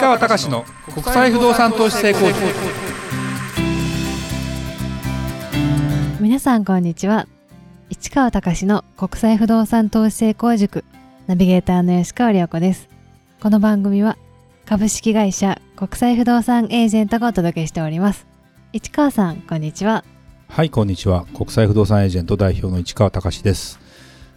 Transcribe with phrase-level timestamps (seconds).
[0.00, 2.38] 川隆の国際不動産投資成功塾。
[6.20, 7.26] 皆さんこんにちは。
[7.90, 10.84] 市川隆の国際不動産投資成功塾。
[11.26, 12.88] ナビゲーターの吉川良子です。
[13.40, 14.16] この番組は
[14.66, 18.26] 株式会社国際不動産エージェントがお届けしております。
[18.72, 20.04] 市川さんこんにちは。
[20.48, 21.26] はいこんにちは。
[21.36, 23.80] 国際不動産エージェント代表の市川隆です。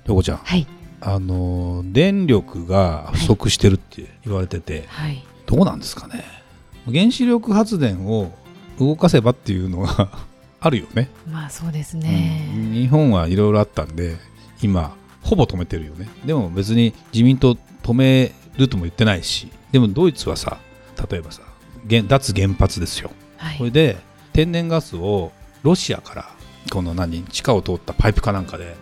[0.07, 0.37] りょこちゃん。
[0.37, 0.65] はい。
[1.01, 6.23] あの電力が不足してるって言われてて、はいどうなんですかね。
[6.85, 8.31] 原子力発電を
[8.79, 10.09] 動かせばっていうのが
[10.61, 11.09] あるよね。
[11.29, 12.73] まあそうですね、うん。
[12.73, 14.15] 日本はいろいろあったんで
[14.61, 16.07] 今ほぼ止めてるよね。
[16.25, 20.57] でも別に自民党止めるとも言ってないしでもドイツはさ
[21.09, 21.41] 例えばさ
[21.89, 23.11] 原脱原発ですよ。
[23.35, 23.57] はい。
[23.57, 23.97] これで
[24.31, 25.33] 天然ガスを
[25.63, 26.29] ロシアから
[26.71, 28.77] この何地下を通ったパイプかなんかで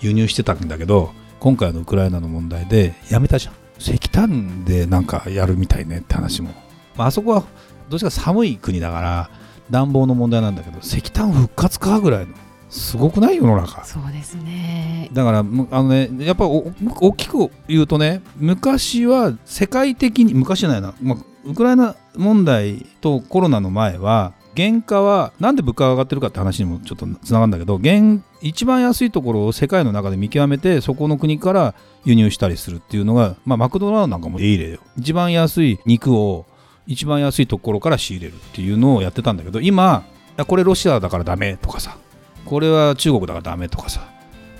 [0.00, 6.50] 輸入してたんだけど今回のウクライナの問題でやめたじゃん石炭でなんかやるみたいねって話も、
[6.96, 7.44] まああそこは
[7.88, 9.30] どっちか寒い国だから
[9.70, 12.34] 暖房の問題なんだけど石炭復活かぐらいの
[12.70, 13.84] すごくない世の中。
[13.84, 15.10] そうですね。
[15.12, 34.80] だからむあのねやっぱお大きく言うとね昔は世界的に昔じゃないな、まあ、ウクライナ問題とコロナの前は原価はなんで物価が上がってるかって話にもちょっとつながるんだけど原一番安いところを世界の中で見極めてそこの国から輸入したりするっていうのが、まあ、マクドナルドなんかもいい例よ。
[34.96, 36.46] 一番安い肉を
[36.86, 40.04] 一番安いところから仕入れるっていうのをやってたんだけど今
[40.46, 41.96] これロシアだからダメとかさ
[42.44, 44.08] これは中国だからダメとかさ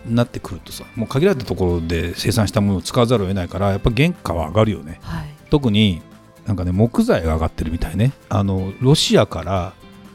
[0.07, 5.01] なってくるとさもう限られたところで生産したものを使わざるを得ないからやっぱ原価は上がるよね。
[5.03, 5.35] はい。
[5.51, 6.03] 特に
[6.47, 8.13] なんかね木材が上がってるみたいね。
[8.29, 9.73] あのロシアから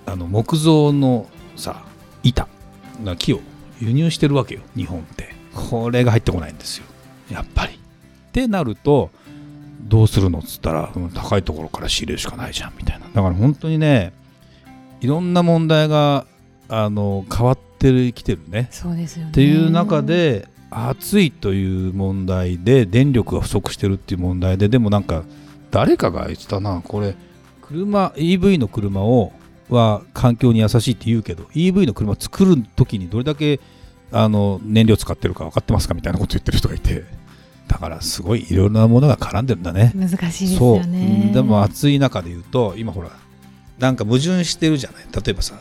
[0.08, 1.28] あの木造の
[1.58, 1.84] さ
[2.24, 2.48] 板
[3.04, 3.42] な木を
[3.80, 5.36] 輸入してるわけよ日本って。
[5.54, 6.86] これが入ってこないんですよ。
[7.30, 7.74] やっぱり。
[7.74, 7.78] っ
[8.32, 9.10] てなると
[9.82, 13.08] どうするのっつったらうん高いところから仕入れるしかないじゃんみたいな。
[13.08, 14.14] だから本当にね
[15.02, 16.26] いろんな問題が
[16.70, 18.70] あの変わってきてるね。
[18.72, 19.32] そうですよね。
[19.32, 25.24] っていう中で暑いという問題で電力が不足してるっていう問題ででもなんか
[25.72, 27.16] 誰かが言ってたなこれ
[27.62, 29.32] 車 EV の車を
[29.70, 33.60] は環境に優しいって言うけど EV の車作る時にどれだけ
[34.12, 37.04] あの燃料使ってるか分かってますかみたいなこと言ってる人がいて
[37.68, 39.92] だからすごいいろいろなものが絡んでるんだね。
[39.94, 40.78] 難しいですそう。
[40.78, 43.10] よねでも暑い中で言うと今ほら
[43.80, 45.06] なんか矛盾してるじゃない。
[45.12, 45.56] 例えばさ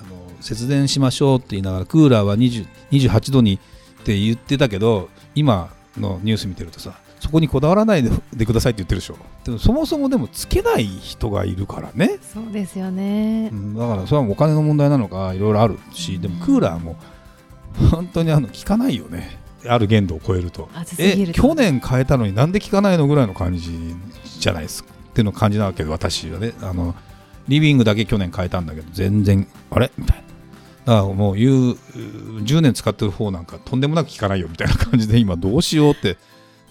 [0.00, 3.58] あの節電しましょうって言いながらクーラーは20 28度にっ
[4.04, 9.16] て言ってたけど今のニュース見てるとさそこにこだわらないででくださいって言ってるでしょ。
[9.44, 13.50] でもそもそもでもつけない人がいるからね、そうですよね。
[13.52, 16.96] うんだからそれはお金の問題なのかいろいろあるしでもクーラーも
[17.90, 19.38] 本当にあの効かないよね。
[19.66, 20.68] ある限度を超えると。
[20.98, 23.96] え去年変えたのになんで効かないのぐらいの感じ
[24.38, 24.90] じゃないですか？
[25.10, 26.52] っていうの感じなわけで私はね。
[26.62, 26.94] あの
[27.48, 29.90] リビングだけ去年変えたんだけど全然あれ？
[29.98, 30.22] みたいな
[30.88, 31.76] だからもう言う
[32.44, 36.16] 10年使ってる方なんかとんでもなく効かないよみたいな感じで今どうしようって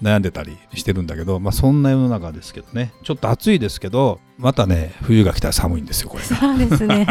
[0.02, 2.94] 悩んでたりしてるんだけどまあそんな世の中ですけどね。
[3.04, 6.36] ちょっと暑いですけどまたね冬が来たら寒いんですよこれが。
[6.36, 7.06] そうですね。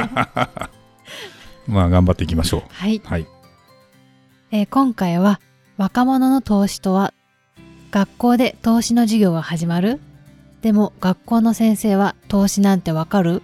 [1.68, 2.62] まあ頑張っていきましょう。
[2.70, 3.00] はい。
[3.04, 3.26] はい。
[4.50, 5.40] えー今回は
[5.76, 7.12] 若者の投資とは
[7.92, 10.00] 学校で投資の授業が始まる？
[10.62, 13.42] でも学校の先生は投資なんてわかる？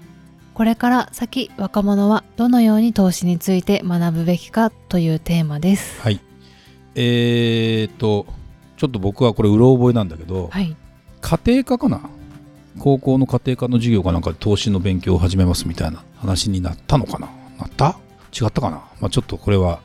[0.55, 6.01] これから先若者はどのように投資について学ぶべきかというテーマです。
[6.03, 6.21] はい。
[6.95, 8.27] えーと
[8.77, 10.77] ちょっと僕はこれうろ覚えなんだけど、はい。
[11.21, 12.01] 家庭科かな？
[12.79, 17.29] 高校の家庭科の授業かなんかで投資の勉強を始めますみたいな話になったのかな？
[17.59, 17.97] なった？
[18.33, 19.81] 違ったかな、まあ、ちょっとこれは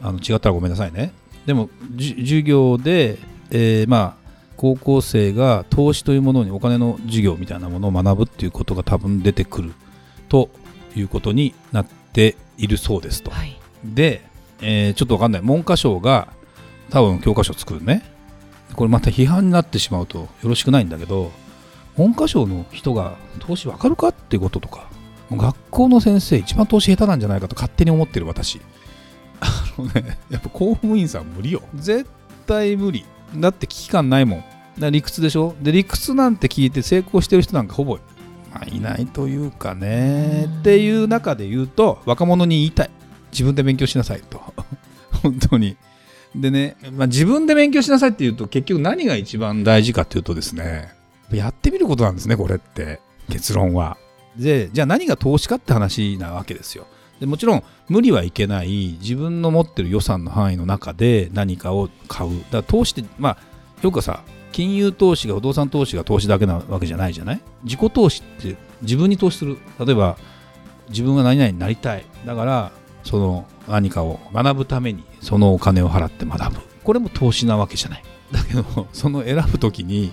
[0.00, 1.12] あの違ったらごめんなさいね。
[1.46, 3.18] でもじ授業で、
[3.50, 9.72] えーまあ高校生が投資というものにお金の授業みたいなものを学ぶっていうことが多分出てくる
[10.28, 10.50] と
[10.94, 13.30] いうことになっているそうですと。
[13.30, 13.56] はい。
[13.84, 14.22] で、
[14.60, 15.42] えーちょっとわかんない。
[15.42, 16.28] 文科省が
[16.90, 18.02] 多分教科書を作るね。
[18.74, 21.32] これまた批判になってしまうとよろしくないんだけど
[21.96, 24.88] 文科省の人が投資わかるかっていうこととか
[25.30, 28.60] 学校の先生一番投資下手なんじゃないかと勝手に思ってる私。
[29.40, 31.62] あのねやっぱ公務員さん無理よ。
[31.74, 32.08] 絶
[32.46, 33.04] 対無理。
[33.36, 34.90] だって危機感ないもん。
[34.92, 35.56] 理屈でしょ？
[35.60, 37.98] で理屈なんて聞いて成功してる人なんかほぼ、
[38.52, 42.90] まあ、いないというかねっていう中で言うと若者に言いたい。
[43.30, 44.40] 自分で勉強しなさいと。
[45.22, 45.76] 本当に。
[46.34, 50.92] でね、まあ、自分で勉強しなさいって言うと結局何が一番大事かっていうとですね
[51.32, 53.00] やってみることなんですねこれって。
[53.28, 53.96] 結論は。
[54.36, 56.86] でじゃあ何が投資かって話なわけですよ。
[57.20, 62.30] でもちろん無理はいけない自分の持ってる予算の範囲の中で何かを買う。
[62.30, 63.38] だから投資ってまあ
[63.82, 64.22] よくさ
[64.52, 67.40] 金融投資が不動産投資が投資だけなわけじゃないじゃない？
[67.64, 69.58] 自己投資って自分に投資する。
[69.78, 70.16] 例えば
[70.88, 72.04] 自分が何々になりたい。
[72.26, 72.72] だから
[73.04, 76.60] その何かを学ぶためにそのお金を払って学ぶ。
[76.82, 78.04] これも投資なわけじゃない。
[78.32, 80.12] だけどその選ぶ時に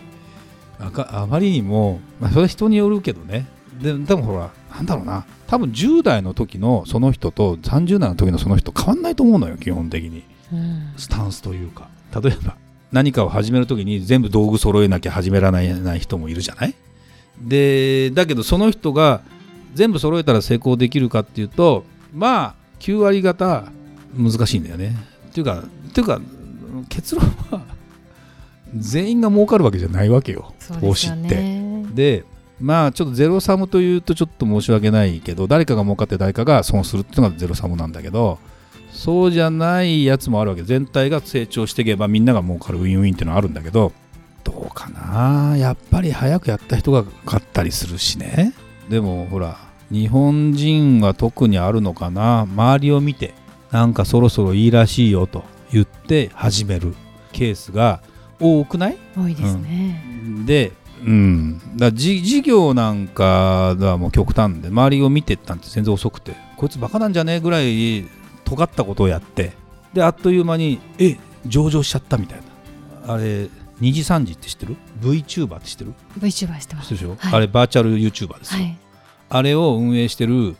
[0.79, 3.47] あかあまりにも、まあ、それは人によるけどね。
[3.81, 5.25] ででもほらなんだろうな。
[5.47, 10.23] 多分10代の時のその人と30代の時のその人変わんないと思うのよ基本的に。
[10.51, 10.93] うん。
[10.97, 11.87] スタンスというか。
[12.21, 12.55] 例えば
[12.91, 16.75] 何かを始める時に全部道具揃えなきゃ始められない人もいるじゃない？
[17.41, 19.21] でだけどその人が
[19.73, 21.83] 全部揃えたら成功できるかっていうと
[22.13, 23.65] まあ9割方
[24.17, 24.95] 難しいんだよね
[25.29, 26.21] っていうかっていうか
[26.87, 27.61] 結論は
[28.77, 31.35] 全員が儲かるわけじゃないわけよ投資って。
[31.35, 31.85] ね。
[31.93, 32.23] で
[32.61, 38.39] まあちょっとゼロサムというとちょっと申し訳ないけど誰かが儲かって誰かが損するっていうのがゼロサムなんだけど
[38.95, 40.63] そうじゃないやつもあるわけ。
[40.63, 43.91] 全体が成長していけばみんなが儲かるウィンウィンっていうのはあるんだけど
[44.43, 45.55] どうかな。
[45.57, 48.53] やっぱり早くやった人が勝ったりするしね。
[48.89, 49.57] でもほら
[49.91, 52.41] 日本人は特にあるのかな。
[52.41, 53.33] 周りを見て
[53.71, 56.95] なんかそろそろいいらしいよと言って始める
[57.31, 58.01] ケースが
[58.39, 58.97] 多くない？
[59.15, 60.01] 多いですね。
[60.45, 60.71] で、
[61.05, 67.35] うん、だからじ事業なんかはもう極端で周りを見てったんて全然遅くてこいつバカなんじゃね？
[67.35, 68.05] えぐらい
[68.45, 69.53] 尖ったことをやって
[69.93, 72.39] であっという間にえ上場しちゃったみたい
[73.05, 73.49] なあれ
[73.81, 76.95] 2時3時って知ってる ?VTuber って知ってる？VTuber してます。
[76.95, 78.77] 知ってるでしょ、はいあれバーチャル YouTuber ですよ、はい。
[79.29, 80.55] あれを運営してる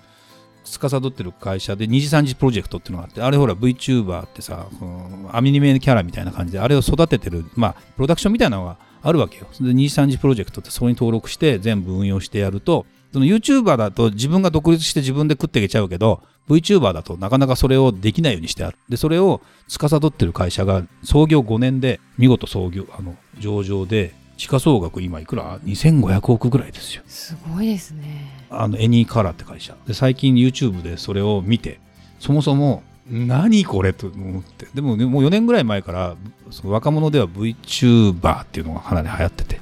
[0.66, 12.86] 司ってる会社で二次三次プロジェクトっていうのがあってあれほら VTuber ってさこのアニメキャラみたいな感じであれを育ててるまあプロダクションみたいなのがあるわけよで二次三次プロジェクトってそこに登録して全部運用してやると
[13.16, 18.78] その YouTuber だと自分が独立して自分で食っていけちゃうけど VTuber だとなかなかそれをできないようにしてある。
[18.90, 19.40] でそれを
[19.70, 27.04] 司ってる会社が創業5年で見事創業あの上場で時価総額今いくら？2500億ぐらいですよ。
[27.08, 28.48] すごいですね。
[28.50, 29.78] あのエニーカラーって会社。
[29.88, 31.80] で最近 YouTube でそれを見て
[32.20, 34.68] そもそも何これと思って。
[34.76, 36.18] でもねもう4年ぐらい前から
[36.52, 39.62] その若者では VTuber っていうのがかなり流行ってて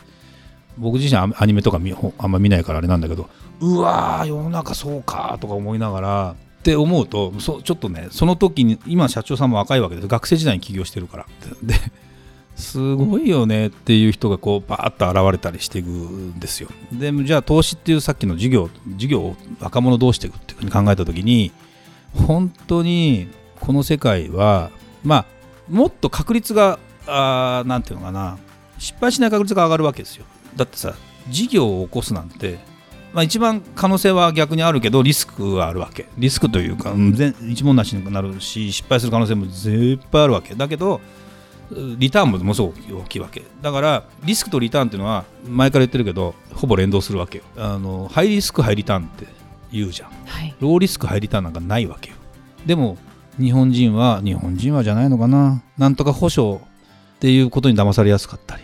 [0.77, 1.79] 僕自身アニメとか
[2.17, 3.29] あんま見ないからあれなんだけど
[3.59, 11.25] うわー世の中そうかとか思いながらって思うとそちょっとねその時に今社長さんも若いわけです学生時代に起業してるから
[11.61, 11.75] で
[12.55, 16.69] すごいよねっていう人がこうバーッと現れたりしていくんですよ。
[16.91, 21.51] でじゃあ投資っていうさっきの事業事業を若者どうしていくっていうふうに考えた時に
[22.27, 23.27] 本当に
[23.59, 24.69] この世界は
[25.03, 25.25] まあ
[25.69, 28.37] もっと確率があなんていうのかな
[28.77, 30.25] 失敗しない確率が上がるわけですよ。
[30.55, 30.93] だってさ
[31.29, 32.59] 事業を起こすなんて
[33.13, 36.07] まあ、一番可能性は逆にあるけどリスクはあるわけ。
[36.17, 40.55] リスクというかうん全一問なしになるし失敗する可能性もいっぱいあるわけ。
[40.55, 40.99] だけど
[41.97, 43.43] リターンもものすごく大きいわけ。
[43.61, 47.43] だからリスクとリターンっていうのは前から言ってるけどほぼ連動するわけよ。
[47.55, 49.27] あのハイリスクハイリターンって
[49.71, 50.09] 言うじゃん。
[50.25, 50.55] はい。
[50.59, 52.15] ローリスクハイリターンなんかないわけよ。
[52.65, 52.97] でも
[53.39, 55.61] 日本人は日本人はじゃないのかな。
[55.77, 56.61] なんとか保証
[57.15, 58.63] っていうことに騙されやすかったり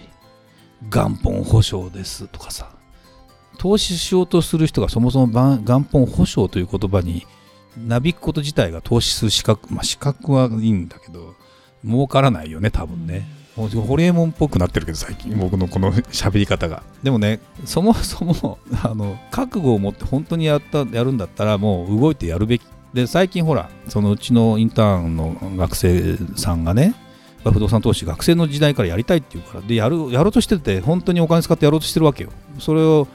[0.90, 2.72] 元本保証ですとかさ
[3.58, 7.26] 投資しようとする人がそもそも元本保証という言葉に
[7.78, 11.36] なびくこと自体が投資する資格まあ資格はいいんだけど
[11.86, 26.96] 儲からないよね多分ね、もうホリエモンっぽくなってるけど最近僕のこの喋り方がでもねそもそもあの覚悟を持って本当にやったやるんだったらもう動いてやるべきで最近ほらそのうちのインターンの学生さんがね
[27.44, 32.32] 不動産投資学生の時代からやりたいっていうからでやるやろうとしてて本当にお金使ってやろうとしてるわけよ。
[32.60, 33.08] それを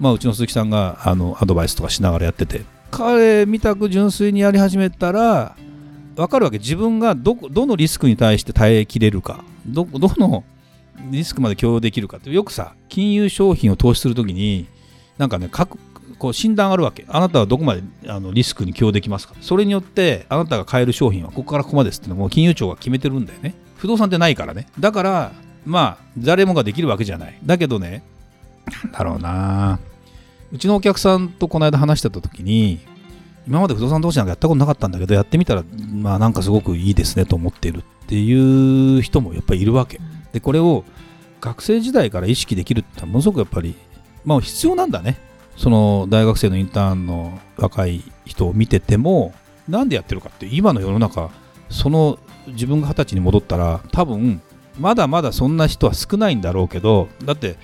[0.00, 5.56] まあうちの鈴木さんがあのアドバイスとかしながらやってて彼みたく純粋にやり始めたら
[6.14, 6.58] 分かるわけ。
[6.58, 9.44] 自分がどどのリスクに対して耐えきれるか。
[9.66, 10.44] どどの
[11.10, 12.30] リスクまで許容できるかって。
[12.30, 14.66] よくさ金融商品を投資するときに
[15.18, 15.78] なんかね各
[16.18, 17.04] こう診断あるわけ。
[17.08, 19.34] あなたはどこまであのリスクに許容できますか。
[19.42, 23.54] それによってあなたが買える商品はここからここまでですっていうのも金融庁が決めてるんだよね。
[23.76, 24.66] 不動産ってないからね。
[24.78, 25.32] だから
[25.64, 27.38] まあ誰もができるわけじゃない。
[27.44, 28.02] だけどね
[28.84, 29.78] なんだろうな。
[30.52, 32.80] うちのお客さんとこの間話してた時に
[33.48, 40.00] 今まで不動産投資なんかやったことなかったんだけどやってみたらまあなんかすごくいいですねと思っているっていう人もやっぱりいるわけ。
[40.32, 40.84] でこれを
[41.40, 43.76] 学生時代から意識できるってものすごくやっぱり
[44.24, 45.18] まあ必要なんだね。
[45.56, 49.34] その大学生のインターンの若い人を見てても
[49.68, 51.30] なんでやってるかって今の世の中
[51.70, 54.40] その自分が二十歳に戻ったら多分
[54.78, 57.56] まだまだそんな人は少ないんだろうけどだって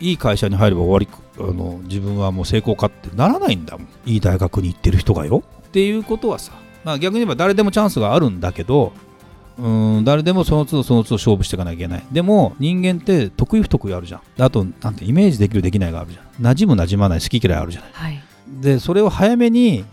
[0.00, 3.88] いい会社に入れば終わりあの自分はもう成功かってならないんだもん。
[4.06, 5.42] いい大学に行ってる人がよ。
[5.68, 6.52] っていうことはさ、
[6.84, 8.92] まあ、逆に言えば誰でもチャンスがあるんだけど
[9.58, 12.06] うん誰でもその都度その都度勝負していかなきゃいけない。
[12.12, 14.42] でも人間って得意不得意あるじゃん。
[14.42, 16.24] あとなんてイメージできるできないがあるじゃん。
[16.44, 17.90] 馴染む馴染まない好き嫌いあるじゃない。
[17.92, 18.22] はい。
[18.60, 19.84] でそれを早めに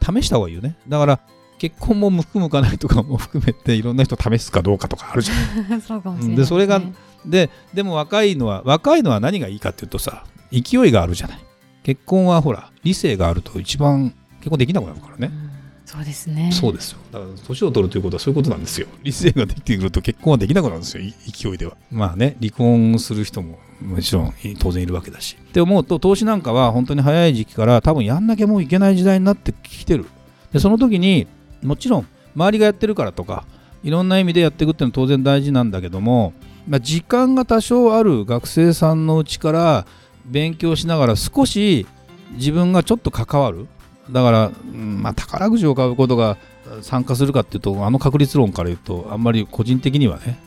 [0.00, 0.76] 試した方がいいよね。
[0.88, 1.20] だから
[1.62, 5.78] 結婚も向く向かないとかも含めていろんな人試すかどうかとかあるじゃん。
[5.80, 6.82] そうかもしれない、でそれが
[7.24, 11.38] ででも若いのは若いのは何がいいかっていうとさ勢いがあるじゃない。
[11.84, 15.52] 結婚はほら理性があると一番結婚できなくなるからね、うん
[15.84, 16.50] そうですね。
[16.52, 16.98] そうですよ。
[17.12, 18.88] だから年を取るということはそういうことなんですよ。
[19.04, 21.76] 理性ができてくると結婚はできなくなるんですよい勢いでは。
[21.92, 25.36] まあね離婚する人ももちろん当然いるわけだし。
[25.40, 30.06] って思うと投資なんかは本当に早い時期から多分やんなきゃもういけない時代になってきてる。
[30.50, 31.26] でその時に
[31.62, 33.44] もちろん周りがやってるからとか
[33.82, 36.32] いろんな意味でやっていくっていうのは当然大事なんだけども、
[36.68, 39.86] まあ、時間が多少ある学生さんのうちから
[40.24, 41.86] 勉強しながら少し
[42.32, 43.66] 自分がちょっと関わる。
[44.10, 46.36] だから、まあ、宝くじを買うことが
[46.82, 50.38] 参加するかっていうとあの確率論から言うとあんまり個人的にはね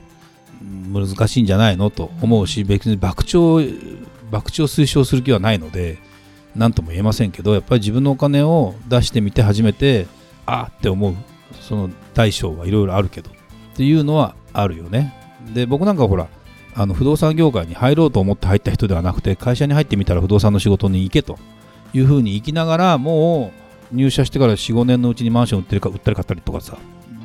[0.92, 1.90] 難しいんじゃないの？
[1.90, 6.00] と思うし別に博打を博打を推奨する気はないので
[6.56, 10.08] 何とも言えませんけどやっぱり自分のお金を出してみて初めて
[10.46, 11.16] あって思う
[11.62, 13.34] その大小はいろいろあるけどっ
[13.76, 15.14] ていうのはあるよね
[15.54, 16.28] で僕なんかほら
[16.76, 21.38] あの不動産業界に入ろうと思って入った人ではなくて会社に入ってみたら不動産の仕事に行けと
[21.94, 23.52] いうふうに行きながらも
[23.92, 26.78] う入社してから45年のうちにマンション売ってるか売ったり買ったりとかさ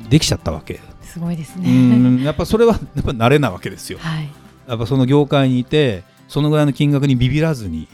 [0.09, 1.69] できちゃったわけすごいですうね。
[1.69, 4.29] んやっぱそれはやっぱ慣れなわけですよはい。
[4.67, 7.87] やっぱその業界にいてそのぐらいの金額にビビらずに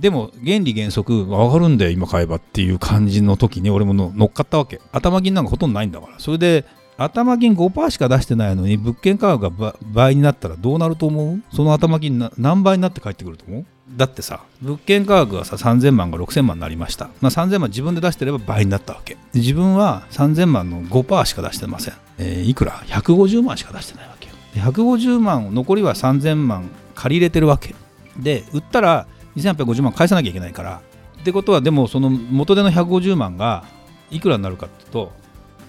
[0.00, 4.80] でも原理原則上がるんだよ今買えばっていう感じの時に俺も乗っかったわけ。
[4.92, 6.14] 頭金なんかほとんどないんだから。
[6.18, 6.64] それで
[6.96, 11.42] 頭金5%しか出してないのに物件価格が倍になったらどうなると思う？
[11.54, 13.64] その頭金何倍になって帰ってくると思う？
[13.96, 19.16] だってさ物件価格がさ3000万が6000万になりました、まあ、3000万自分で出してれば倍になったわけ。
[19.34, 24.34] 自分は3000万の5%しか出してません、えーいくら？150万しか出してないわけよ。
[24.54, 27.74] 150万残りは3000万借り入れてるわけ。
[28.18, 30.82] で売ったら2850万返さなきゃいけないから。
[31.20, 33.64] ってことはでもその元手の150万が
[34.10, 35.12] いくらになるかっていうと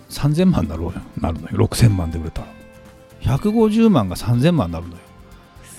[0.10, 0.94] 3000万になるよ。
[1.20, 1.58] なるのよ。
[1.68, 2.48] 6000万で売れたら。
[3.22, 5.00] 150万が3000万になるのよ。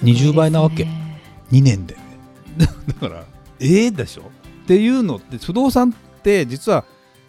[0.02, 0.84] 20倍なわけ。
[0.84, 1.20] すごいでね
[1.52, 1.96] 2年で。
[2.58, 3.24] だから
[3.60, 4.22] ええでしょ？
[4.64, 6.84] っていうのって不動産って実は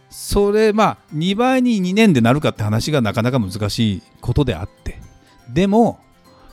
[0.10, 5.02] それまあ2倍に2年でなるかって話がなかなか難しいことであって。
[5.52, 6.00] でも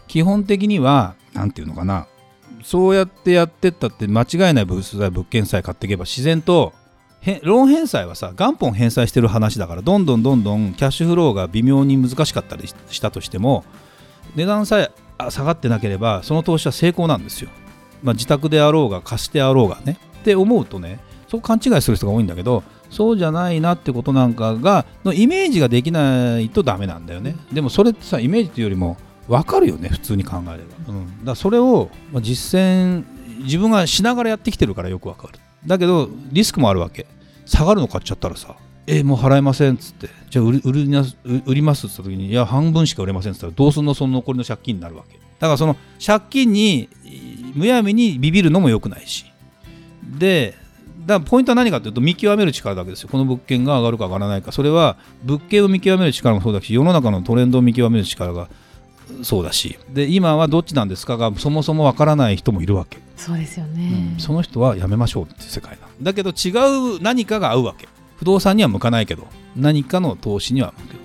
[0.08, 2.06] 基本的には何て言うのかな。
[2.62, 6.72] そうやってやってったって間違いない物材物件さえ買っていけば自然と
[7.42, 13.64] ローン返済はさ元本返済してる話だからどんどんどんどんキャッシュフローが微妙に難しかったりしたとしても
[14.36, 14.90] 値段さえ
[15.30, 17.50] 下がってなければその投資は成功なんですよ。
[18.02, 28.96] まあ、自宅であろうが貸してあろうがねって思うとねそう勘違いする人が多いんだけどそうじゃないなってことなんかがのイメージができないとダメなんだよねでもそれってさイメージっていうよりも
[29.30, 33.04] 分かるよね普通に考えれば、うん、だそれをまあ実践
[33.44, 35.38] 自分がしながらやってきてるからよく分かる。
[35.64, 37.06] だけどリスクもあるわけ。
[37.46, 38.56] 下がるの買っちゃったらさ
[38.86, 40.08] えもう払えませんっつって。
[40.30, 41.04] じゃあ売り売りな
[41.46, 45.14] 売りますっつった時にいや半分しか売れませんっつったらどうすんのその残りの借金になるわけ。
[45.38, 46.88] だからその借金に
[47.54, 49.26] むやみにビビるのも良くないし。
[50.18, 50.56] で
[51.06, 53.08] だからポイントは何かというと見極める力だけですよ。
[53.10, 54.50] この物件が上がるか上がらないか。
[54.50, 58.48] それは物件を見極める力もそうだし世の中のトレンドを見極める力が
[59.22, 59.78] そうだし。
[59.92, 64.14] で今はどっちなんですかがそもそもわからない人もいるわけ、そうですよね。
[64.18, 65.88] その人はやめましょうっていう世界だ。
[66.02, 66.50] だけど違
[66.96, 67.88] う何かが合うわけ。
[68.16, 69.26] 不動産には向かないけど
[69.56, 70.96] 何かの投資には向く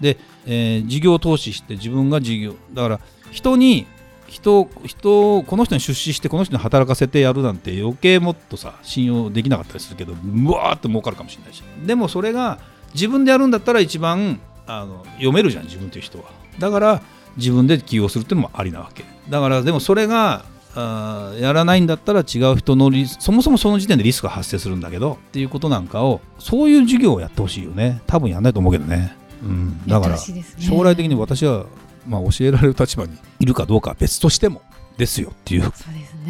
[0.00, 0.16] で、
[0.46, 3.00] えー事業投資して自分が事業だから
[3.30, 3.86] 人に
[4.26, 11.62] 人人をこの人に出資してこの人に働かせてやるなんて余計もっとさ信用できなかったりするけどうわーって儲かるかもしれないし。
[11.86, 12.58] でもそれが
[12.94, 16.24] 自分でやるんだったら一番あの読めるじゃん自分という人は。
[16.58, 17.02] だから
[17.36, 31.66] 自分で起用するっていうのもありなわけだからでもそれがあーやらないんだったら違う人のリスそもそもその時点でリスクが発生するんだけどっていうことなんかをそういう授業をやってほしいよね多分やんないと思うけどね、うん、だから将来的に私は、
[32.08, 34.62] まあ、教えられる立場にいるかどうかは別としても
[34.96, 35.72] ですよっていう、そう。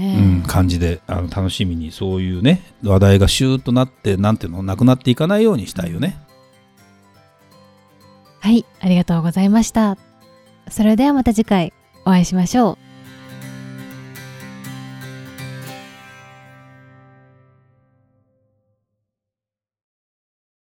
[0.01, 6.17] ん、感じであの楽しみにそういうね話題がシューッとなってなんていうのなくなっていかないようにしたいよね。
[8.41, 10.12] はい、ありがとうございました。
[10.69, 11.73] それではまた次回
[12.05, 12.82] お会いしましょう。